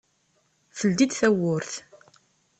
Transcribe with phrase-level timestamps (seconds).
[0.77, 1.71] Teldi-d tawwurt.